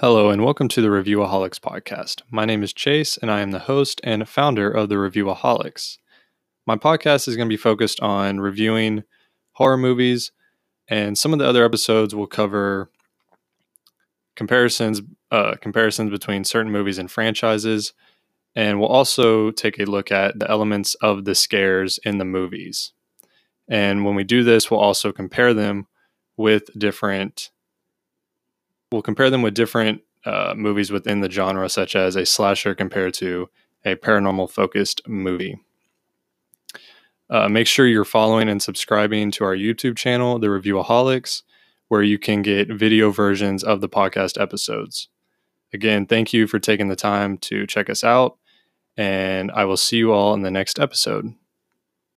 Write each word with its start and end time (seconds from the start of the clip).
Hello, 0.00 0.28
and 0.28 0.44
welcome 0.44 0.68
to 0.68 0.82
the 0.82 0.88
Reviewaholics 0.88 1.58
podcast. 1.58 2.20
My 2.30 2.44
name 2.44 2.62
is 2.62 2.74
Chase, 2.74 3.16
and 3.16 3.30
I 3.30 3.40
am 3.40 3.52
the 3.52 3.60
host 3.60 3.98
and 4.04 4.28
founder 4.28 4.70
of 4.70 4.90
the 4.90 4.96
Reviewaholics. 4.96 5.96
My 6.66 6.76
podcast 6.76 7.26
is 7.26 7.34
going 7.34 7.48
to 7.48 7.52
be 7.52 7.56
focused 7.56 8.00
on 8.00 8.40
reviewing 8.40 9.04
horror 9.52 9.78
movies, 9.78 10.32
and 10.86 11.16
some 11.16 11.32
of 11.32 11.38
the 11.38 11.48
other 11.48 11.64
episodes 11.64 12.14
will 12.14 12.26
cover 12.26 12.90
comparisons 14.34 15.00
uh, 15.30 15.54
comparisons 15.62 16.10
between 16.10 16.44
certain 16.44 16.70
movies 16.70 16.98
and 16.98 17.10
franchises, 17.10 17.94
and 18.54 18.78
we'll 18.78 18.90
also 18.90 19.50
take 19.50 19.78
a 19.78 19.86
look 19.86 20.12
at 20.12 20.38
the 20.38 20.50
elements 20.50 20.94
of 20.96 21.24
the 21.24 21.34
scares 21.34 21.98
in 22.04 22.18
the 22.18 22.26
movies. 22.26 22.92
And 23.66 24.04
when 24.04 24.14
we 24.14 24.24
do 24.24 24.44
this, 24.44 24.70
we'll 24.70 24.78
also 24.78 25.10
compare 25.10 25.54
them 25.54 25.86
with 26.36 26.64
different 26.78 27.50
we'll 28.90 29.02
compare 29.02 29.30
them 29.30 29.42
with 29.42 29.54
different 29.54 30.02
uh, 30.24 30.54
movies 30.56 30.90
within 30.90 31.20
the 31.20 31.30
genre, 31.30 31.68
such 31.68 31.94
as 31.94 32.16
a 32.16 32.26
slasher 32.26 32.74
compared 32.74 33.14
to 33.14 33.48
a 33.84 33.94
paranormal 33.94 34.50
focused 34.50 35.00
movie. 35.06 35.60
Uh, 37.28 37.48
make 37.48 37.66
sure 37.66 37.86
you're 37.86 38.04
following 38.04 38.48
and 38.48 38.62
subscribing 38.62 39.30
to 39.32 39.44
our 39.44 39.56
YouTube 39.56 39.96
channel, 39.96 40.38
The 40.38 40.48
Reviewaholics, 40.48 41.42
where 41.88 42.02
you 42.02 42.18
can 42.18 42.42
get 42.42 42.68
video 42.68 43.10
versions 43.10 43.62
of 43.64 43.80
the 43.80 43.88
podcast 43.88 44.40
episodes. 44.40 45.08
Again, 45.72 46.06
thank 46.06 46.32
you 46.32 46.46
for 46.46 46.58
taking 46.58 46.88
the 46.88 46.96
time 46.96 47.38
to 47.38 47.66
check 47.66 47.90
us 47.90 48.04
out, 48.04 48.38
and 48.96 49.50
I 49.50 49.64
will 49.64 49.76
see 49.76 49.98
you 49.98 50.12
all 50.12 50.34
in 50.34 50.42
the 50.42 50.50
next 50.50 50.78
episode. 50.78 51.34